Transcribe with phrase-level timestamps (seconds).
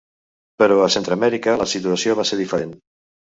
[0.61, 2.73] Però a Centreamèrica la situació va ser diferent.